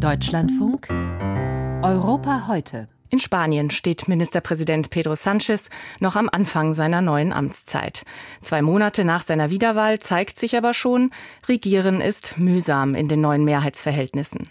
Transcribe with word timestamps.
Deutschlandfunk 0.00 0.88
Europa 1.82 2.46
heute. 2.48 2.88
In 3.10 3.18
Spanien 3.18 3.68
steht 3.68 4.08
Ministerpräsident 4.08 4.88
Pedro 4.88 5.12
Sánchez 5.12 5.68
noch 6.00 6.16
am 6.16 6.30
Anfang 6.32 6.72
seiner 6.72 7.02
neuen 7.02 7.34
Amtszeit. 7.34 8.04
Zwei 8.40 8.62
Monate 8.62 9.04
nach 9.04 9.20
seiner 9.20 9.50
Wiederwahl 9.50 9.98
zeigt 9.98 10.38
sich 10.38 10.56
aber 10.56 10.72
schon, 10.72 11.10
Regieren 11.46 12.00
ist 12.00 12.38
mühsam 12.38 12.94
in 12.94 13.08
den 13.08 13.20
neuen 13.20 13.44
Mehrheitsverhältnissen. 13.44 14.48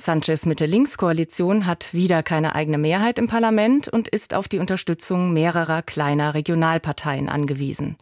Sanchez 0.00 0.46
Mitte-Links-Koalition 0.46 1.66
hat 1.66 1.92
wieder 1.92 2.22
keine 2.22 2.54
eigene 2.54 2.78
Mehrheit 2.78 3.18
im 3.18 3.26
Parlament 3.26 3.86
und 3.86 4.08
ist 4.08 4.32
auf 4.32 4.48
die 4.48 4.58
Unterstützung 4.58 5.32
mehrerer 5.32 5.82
kleiner 5.82 6.32
Regionalparteien 6.32 7.28
angewiesen. 7.28 7.96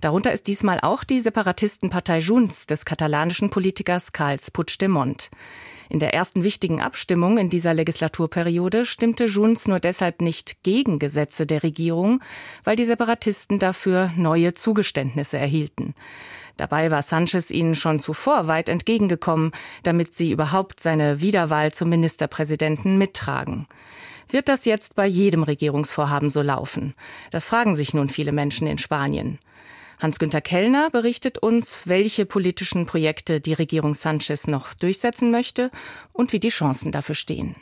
Darunter 0.00 0.32
ist 0.32 0.46
diesmal 0.48 0.80
auch 0.80 1.04
die 1.04 1.20
Separatistenpartei 1.20 2.20
Junts 2.20 2.66
des 2.66 2.86
katalanischen 2.86 3.50
Politikers 3.50 4.12
Carles 4.12 4.50
Puigdemont. 4.50 5.30
In 5.90 5.98
der 5.98 6.14
ersten 6.14 6.42
wichtigen 6.42 6.80
Abstimmung 6.80 7.36
in 7.36 7.50
dieser 7.50 7.74
Legislaturperiode 7.74 8.86
stimmte 8.86 9.26
Junts 9.26 9.68
nur 9.68 9.78
deshalb 9.78 10.22
nicht 10.22 10.62
gegen 10.62 10.98
Gesetze 10.98 11.44
der 11.44 11.62
Regierung, 11.62 12.22
weil 12.64 12.76
die 12.76 12.86
Separatisten 12.86 13.58
dafür 13.58 14.10
neue 14.16 14.54
Zugeständnisse 14.54 15.36
erhielten. 15.36 15.94
Dabei 16.56 16.90
war 16.90 17.02
Sanchez 17.02 17.50
ihnen 17.50 17.74
schon 17.74 17.98
zuvor 17.98 18.46
weit 18.46 18.68
entgegengekommen, 18.68 19.52
damit 19.82 20.14
sie 20.14 20.30
überhaupt 20.30 20.80
seine 20.80 21.20
Wiederwahl 21.20 21.72
zum 21.72 21.88
Ministerpräsidenten 21.88 22.98
mittragen. 22.98 23.66
Wird 24.28 24.48
das 24.48 24.64
jetzt 24.64 24.94
bei 24.94 25.06
jedem 25.06 25.42
Regierungsvorhaben 25.42 26.30
so 26.30 26.42
laufen? 26.42 26.94
Das 27.30 27.44
fragen 27.44 27.74
sich 27.74 27.94
nun 27.94 28.08
viele 28.08 28.32
Menschen 28.32 28.66
in 28.66 28.78
Spanien. 28.78 29.38
Hans-Günter 29.98 30.40
Kellner 30.40 30.90
berichtet 30.90 31.38
uns, 31.38 31.82
welche 31.84 32.26
politischen 32.26 32.86
Projekte 32.86 33.40
die 33.40 33.52
Regierung 33.52 33.94
Sanchez 33.94 34.48
noch 34.48 34.74
durchsetzen 34.74 35.30
möchte 35.30 35.70
und 36.12 36.32
wie 36.32 36.40
die 36.40 36.48
Chancen 36.48 36.90
dafür 36.92 37.14
stehen. 37.14 37.54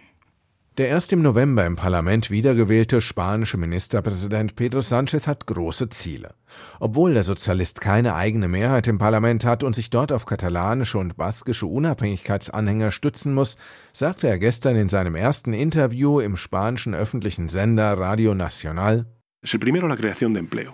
Der 0.81 0.89
erst 0.89 1.13
im 1.13 1.21
November 1.21 1.67
im 1.67 1.77
Parlament 1.77 2.31
wiedergewählte 2.31 3.03
spanische 3.03 3.59
Ministerpräsident 3.59 4.57
Pedro 4.57 4.79
Sánchez 4.79 5.27
hat 5.27 5.47
große 5.47 5.91
Ziele. 5.91 6.33
Obwohl 6.79 7.13
der 7.13 7.23
Sozialist 7.23 7.83
keine 7.83 8.15
eigene 8.15 8.49
Mehrheit 8.49 8.89
im 8.89 8.97
Parlament 8.97 9.45
hat 9.45 9.63
und 9.63 9.75
sich 9.75 9.91
dort 9.91 10.11
auf 10.11 10.25
katalanische 10.25 10.97
und 10.97 11.19
baskische 11.19 11.67
Unabhängigkeitsanhänger 11.67 12.93
stützen 12.93 13.35
muss, 13.35 13.59
sagte 13.93 14.27
er 14.27 14.39
gestern 14.39 14.75
in 14.77 14.89
seinem 14.89 15.17
ersten 15.17 15.53
Interview 15.53 16.19
im 16.19 16.37
spanischen 16.37 16.95
öffentlichen 16.95 17.51
Sender 17.51 17.99
Radio 17.99 18.35
Nacional 18.35 19.05
Es 19.43 19.51
primero 19.59 19.87
la 19.87 19.97
creación 19.97 20.33
de 20.33 20.41
empleo. 20.41 20.73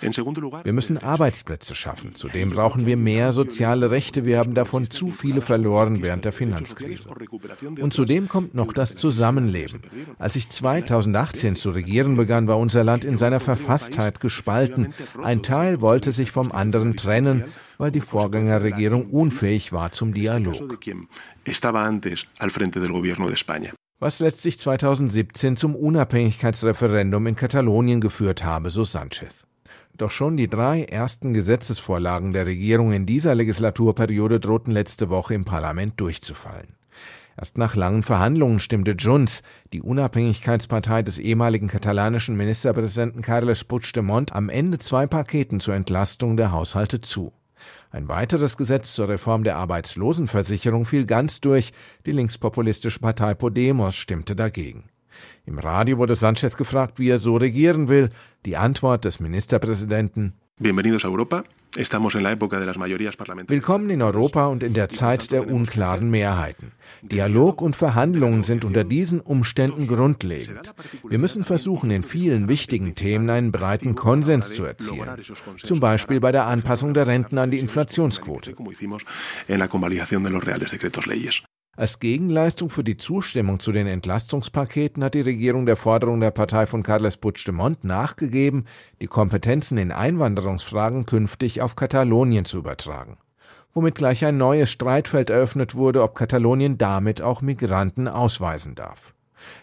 Wir 0.00 0.72
müssen 0.72 0.98
Arbeitsplätze 0.98 1.74
schaffen. 1.74 2.14
Zudem 2.14 2.50
brauchen 2.50 2.86
wir 2.86 2.96
mehr 2.96 3.32
soziale 3.32 3.90
Rechte. 3.90 4.24
Wir 4.24 4.38
haben 4.38 4.54
davon 4.54 4.90
zu 4.90 5.10
viele 5.10 5.40
verloren 5.40 6.02
während 6.02 6.24
der 6.24 6.32
Finanzkrise. 6.32 7.08
Und 7.80 7.92
zudem 7.92 8.28
kommt 8.28 8.54
noch 8.54 8.72
das 8.72 8.96
Zusammenleben. 8.96 9.80
Als 10.18 10.36
ich 10.36 10.48
2018 10.48 11.56
zu 11.56 11.70
regieren 11.70 12.16
begann, 12.16 12.46
war 12.48 12.58
unser 12.58 12.84
Land 12.84 13.04
in 13.04 13.18
seiner 13.18 13.40
Verfasstheit 13.40 14.20
gespalten. 14.20 14.94
Ein 15.22 15.42
Teil 15.42 15.80
wollte 15.80 16.12
sich 16.12 16.30
vom 16.30 16.52
anderen 16.52 16.96
trennen, 16.96 17.44
weil 17.78 17.90
die 17.90 18.00
Vorgängerregierung 18.00 19.06
unfähig 19.10 19.72
war 19.72 19.92
zum 19.92 20.12
Dialog. 20.12 20.78
Was 24.00 24.20
letztlich 24.20 24.60
2017 24.60 25.56
zum 25.56 25.74
Unabhängigkeitsreferendum 25.74 27.26
in 27.26 27.34
Katalonien 27.34 28.00
geführt 28.00 28.44
habe, 28.44 28.70
so 28.70 28.84
Sanchez. 28.84 29.47
Doch 29.96 30.10
schon 30.10 30.36
die 30.36 30.48
drei 30.48 30.84
ersten 30.84 31.34
Gesetzesvorlagen 31.34 32.32
der 32.32 32.46
Regierung 32.46 32.92
in 32.92 33.06
dieser 33.06 33.34
Legislaturperiode 33.34 34.40
drohten 34.40 34.72
letzte 34.72 35.08
Woche 35.08 35.34
im 35.34 35.44
Parlament 35.44 36.00
durchzufallen. 36.00 36.76
Erst 37.36 37.56
nach 37.56 37.76
langen 37.76 38.02
Verhandlungen 38.02 38.58
stimmte 38.58 38.96
Junts, 38.98 39.42
die 39.72 39.80
Unabhängigkeitspartei 39.80 41.02
des 41.02 41.18
ehemaligen 41.18 41.68
katalanischen 41.68 42.36
Ministerpräsidenten 42.36 43.22
Carles 43.22 43.62
Puigdemont, 43.62 44.32
am 44.32 44.48
Ende 44.48 44.78
zwei 44.78 45.06
Paketen 45.06 45.60
zur 45.60 45.74
Entlastung 45.74 46.36
der 46.36 46.50
Haushalte 46.50 47.00
zu. 47.00 47.32
Ein 47.90 48.08
weiteres 48.08 48.56
Gesetz 48.56 48.94
zur 48.94 49.08
Reform 49.08 49.44
der 49.44 49.56
Arbeitslosenversicherung 49.56 50.84
fiel 50.84 51.06
ganz 51.06 51.40
durch, 51.40 51.72
die 52.06 52.12
linkspopulistische 52.12 53.00
Partei 53.00 53.34
Podemos 53.34 53.94
stimmte 53.94 54.34
dagegen. 54.34 54.90
Im 55.46 55.58
Radio 55.58 55.98
wurde 55.98 56.14
Sanchez 56.14 56.56
gefragt, 56.56 56.98
wie 56.98 57.08
er 57.08 57.18
so 57.18 57.36
regieren 57.36 57.88
will. 57.88 58.10
Die 58.44 58.56
Antwort 58.56 59.04
des 59.04 59.20
Ministerpräsidenten. 59.20 60.34
Willkommen 63.48 63.90
in 63.90 64.02
Europa 64.02 64.46
und 64.46 64.62
in 64.62 64.74
der 64.74 64.88
Zeit 64.88 65.30
der 65.30 65.46
unklaren 65.48 66.10
Mehrheiten. 66.10 66.72
Dialog 67.02 67.62
und 67.62 67.76
Verhandlungen 67.76 68.42
sind 68.42 68.64
unter 68.64 68.82
diesen 68.84 69.20
Umständen 69.20 69.86
grundlegend. 69.86 70.74
Wir 71.08 71.18
müssen 71.18 71.44
versuchen, 71.44 71.90
in 71.90 72.02
vielen 72.02 72.48
wichtigen 72.48 72.94
Themen 72.94 73.30
einen 73.30 73.52
breiten 73.52 73.94
Konsens 73.94 74.54
zu 74.54 74.64
erzielen. 74.64 75.08
Zum 75.62 75.78
Beispiel 75.78 76.20
bei 76.20 76.32
der 76.32 76.46
Anpassung 76.46 76.94
der 76.94 77.06
Renten 77.06 77.38
an 77.38 77.50
die 77.50 77.58
Inflationsquote. 77.58 78.56
Als 81.78 82.00
Gegenleistung 82.00 82.70
für 82.70 82.82
die 82.82 82.96
Zustimmung 82.96 83.60
zu 83.60 83.70
den 83.70 83.86
Entlastungspaketen 83.86 85.04
hat 85.04 85.14
die 85.14 85.20
Regierung 85.20 85.64
der 85.64 85.76
Forderung 85.76 86.20
der 86.20 86.32
Partei 86.32 86.66
von 86.66 86.82
Carles 86.82 87.18
Puigdemont 87.18 87.84
nachgegeben, 87.84 88.64
die 89.00 89.06
Kompetenzen 89.06 89.78
in 89.78 89.92
Einwanderungsfragen 89.92 91.06
künftig 91.06 91.62
auf 91.62 91.76
Katalonien 91.76 92.44
zu 92.44 92.58
übertragen. 92.58 93.18
Womit 93.74 93.94
gleich 93.94 94.24
ein 94.24 94.38
neues 94.38 94.72
Streitfeld 94.72 95.30
eröffnet 95.30 95.76
wurde, 95.76 96.02
ob 96.02 96.16
Katalonien 96.16 96.78
damit 96.78 97.22
auch 97.22 97.42
Migranten 97.42 98.08
ausweisen 98.08 98.74
darf. 98.74 99.14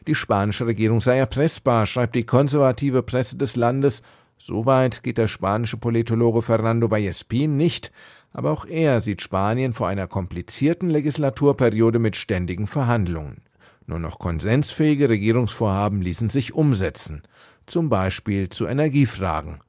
Die 0.07 0.15
spanische 0.15 0.67
Regierung 0.67 1.01
sei 1.01 1.17
erpressbar, 1.17 1.85
schreibt 1.85 2.15
die 2.15 2.25
konservative 2.25 3.03
Presse 3.03 3.35
des 3.35 3.57
Landes. 3.57 4.03
Soweit 4.37 5.03
geht 5.03 5.17
der 5.17 5.27
spanische 5.27 5.75
Politologe 5.75 6.41
Fernando 6.41 6.89
Vallespin 6.89 7.57
nicht, 7.57 7.91
aber 8.35 8.51
auch 8.51 8.65
er 8.65 8.99
sieht 8.99 9.21
Spanien 9.21 9.71
vor 9.71 9.87
einer 9.87 10.07
komplizierten 10.07 10.89
Legislaturperiode 10.89 11.99
mit 11.99 12.17
ständigen 12.17 12.67
Verhandlungen. 12.67 13.41
Nur 13.87 13.99
noch 13.99 14.19
konsensfähige 14.19 15.09
Regierungsvorhaben 15.09 16.01
ließen 16.01 16.29
sich 16.29 16.53
umsetzen, 16.53 17.23
zum 17.65 17.87
Beispiel 17.87 18.49
zu 18.49 18.67
Energiefragen. 18.67 19.59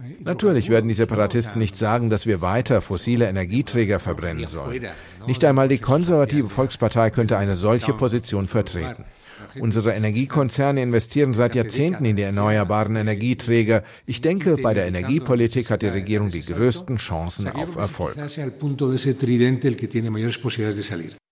Eh, 0.00 0.22
Natürlich 0.22 0.68
werden 0.68 0.86
die 0.86 0.94
Separatisten 0.94 1.58
nicht 1.58 1.76
sagen, 1.76 2.08
dass 2.08 2.26
wir 2.26 2.40
weiter 2.40 2.80
fossile 2.80 3.28
Energieträger 3.28 3.98
verbrennen 3.98 4.46
sollen. 4.46 4.86
Nicht 5.26 5.44
einmal 5.44 5.66
die 5.66 5.78
konservative 5.78 6.48
Volkspartei 6.48 7.10
könnte 7.10 7.36
eine 7.36 7.56
solche 7.56 7.94
Position 7.94 8.46
vertreten. 8.46 9.04
Unsere 9.60 9.92
Energiekonzerne 9.92 10.82
investieren 10.82 11.34
seit 11.34 11.54
Jahrzehnten 11.54 12.04
in 12.04 12.16
die 12.16 12.22
erneuerbaren 12.22 12.96
Energieträger. 12.96 13.82
Ich 14.06 14.20
denke, 14.20 14.56
bei 14.56 14.74
der 14.74 14.86
Energiepolitik 14.86 15.70
hat 15.70 15.82
die 15.82 15.88
Regierung 15.88 16.30
die 16.30 16.42
größten 16.42 16.96
Chancen 16.96 17.48
auf 17.48 17.76
Erfolg. 17.76 18.16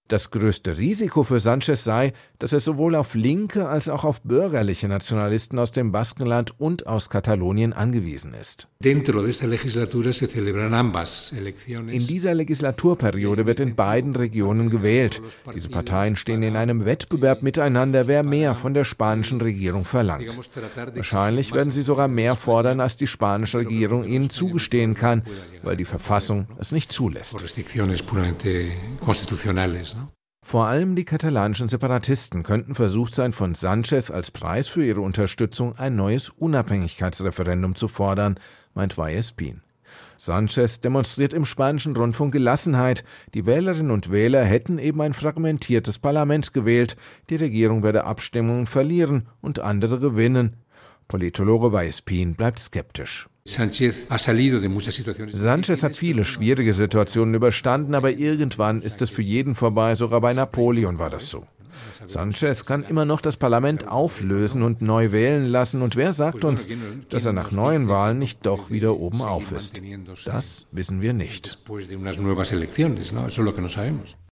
Das 0.08 0.30
größte 0.30 0.76
Risiko 0.76 1.22
für 1.22 1.40
Sanchez 1.40 1.84
sei, 1.84 2.12
dass 2.38 2.52
er 2.52 2.60
sowohl 2.60 2.96
auf 2.96 3.14
linke 3.14 3.66
als 3.68 3.88
auch 3.88 4.04
auf 4.04 4.20
bürgerliche 4.20 4.86
Nationalisten 4.86 5.58
aus 5.58 5.72
dem 5.72 5.90
Baskenland 5.90 6.52
und 6.60 6.86
aus 6.86 7.08
Katalonien 7.08 7.72
angewiesen 7.72 8.34
ist. 8.34 8.68
In 8.82 9.04
dieser 12.06 12.34
Legislaturperiode 12.34 13.46
wird 13.46 13.60
in 13.60 13.74
beiden 13.74 14.14
Regionen 14.14 14.68
gewählt. 14.68 15.22
Diese 15.54 15.70
Parteien 15.70 16.16
stehen 16.16 16.42
in 16.42 16.56
einem 16.56 16.84
Wettbewerb 16.84 17.42
miteinander, 17.42 18.06
wer 18.06 18.22
mehr 18.22 18.54
von 18.54 18.74
der 18.74 18.84
spanischen 18.84 19.40
Regierung 19.40 19.86
verlangt. 19.86 20.36
Wahrscheinlich 20.94 21.52
werden 21.52 21.70
sie 21.70 21.82
sogar 21.82 22.08
mehr 22.08 22.36
fordern, 22.36 22.80
als 22.80 22.96
die 22.96 23.06
spanische 23.06 23.60
Regierung 23.60 24.04
ihnen 24.04 24.28
zugestehen 24.28 24.94
kann, 24.94 25.22
weil 25.62 25.76
die 25.76 25.86
Verfassung 25.86 26.48
es 26.58 26.72
nicht 26.72 26.92
zulässt. 26.92 27.36
Vor 30.44 30.66
allem 30.66 30.96
die 30.96 31.04
katalanischen 31.04 31.68
Separatisten 31.68 32.42
könnten 32.42 32.74
versucht 32.74 33.14
sein, 33.14 33.32
von 33.32 33.54
Sanchez 33.54 34.10
als 34.10 34.32
Preis 34.32 34.68
für 34.68 34.84
ihre 34.84 35.00
Unterstützung 35.00 35.76
ein 35.78 35.94
neues 35.94 36.30
Unabhängigkeitsreferendum 36.30 37.76
zu 37.76 37.86
fordern, 37.86 38.38
meint 38.74 38.98
Vallespin. 38.98 39.62
Sanchez 40.18 40.80
demonstriert 40.80 41.32
im 41.32 41.44
spanischen 41.44 41.96
Rundfunk 41.96 42.32
Gelassenheit. 42.32 43.04
Die 43.34 43.46
Wählerinnen 43.46 43.90
und 43.90 44.10
Wähler 44.10 44.44
hätten 44.44 44.78
eben 44.78 45.00
ein 45.00 45.12
fragmentiertes 45.12 45.98
Parlament 45.98 46.52
gewählt. 46.52 46.96
Die 47.30 47.36
Regierung 47.36 47.82
werde 47.82 48.04
Abstimmungen 48.04 48.66
verlieren 48.66 49.28
und 49.40 49.58
andere 49.60 49.98
gewinnen. 49.98 50.56
Politologe 51.08 51.72
Vallespin 51.72 52.34
bleibt 52.34 52.58
skeptisch. 52.58 53.28
Sanchez 55.32 55.82
hat 55.82 55.96
viele 55.96 56.24
schwierige 56.24 56.72
Situationen 56.74 57.34
überstanden, 57.34 57.96
aber 57.96 58.12
irgendwann 58.12 58.82
ist 58.82 59.02
es 59.02 59.10
für 59.10 59.22
jeden 59.22 59.56
vorbei, 59.56 59.96
sogar 59.96 60.20
bei 60.20 60.32
Napoleon 60.32 60.98
war 60.98 61.10
das 61.10 61.28
so. 61.28 61.44
Sanchez 62.06 62.64
kann 62.64 62.84
immer 62.84 63.04
noch 63.04 63.20
das 63.20 63.36
Parlament 63.36 63.88
auflösen 63.88 64.62
und 64.62 64.80
neu 64.80 65.10
wählen 65.12 65.46
lassen. 65.46 65.82
Und 65.82 65.96
wer 65.96 66.12
sagt 66.12 66.44
uns, 66.44 66.68
dass 67.10 67.24
er 67.26 67.32
nach 67.32 67.50
neuen 67.50 67.88
Wahlen 67.88 68.18
nicht 68.18 68.46
doch 68.46 68.70
wieder 68.70 68.96
oben 68.96 69.22
auf 69.22 69.50
ist? 69.52 69.80
Das 70.24 70.66
wissen 70.70 71.00
wir 71.00 71.12
nicht. 71.12 71.58